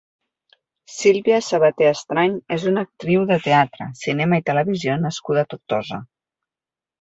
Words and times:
Sílvia 0.93 1.35
Sabaté 1.47 1.85
Estrany 1.89 2.33
és 2.55 2.65
una 2.71 2.85
actriu 2.89 3.27
de 3.33 3.37
teatre, 3.49 3.91
cinema 4.01 4.41
i 4.43 4.47
televisió 4.49 4.97
nascuda 5.05 5.45
a 5.45 5.51
Tortosa. 5.55 6.03